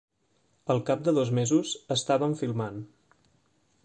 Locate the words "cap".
0.87-1.03